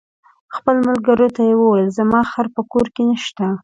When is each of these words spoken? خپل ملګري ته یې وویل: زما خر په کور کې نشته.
خپل 0.55 0.75
ملګري 0.87 1.27
ته 1.35 1.41
یې 1.49 1.55
وویل: 1.57 1.87
زما 1.99 2.21
خر 2.31 2.45
په 2.55 2.61
کور 2.71 2.87
کې 2.95 3.03
نشته. 3.09 3.45